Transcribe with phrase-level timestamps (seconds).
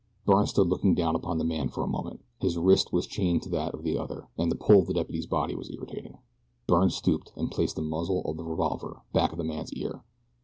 [0.25, 2.21] Byrne stood looking down upon the man for a moment.
[2.39, 5.27] His wrist was chained to that of the other, and the pull of the deputy's
[5.27, 6.17] body was irritating.
[6.65, 10.03] Byrne stooped and placed the muzzle of the revolver back of the man's ear.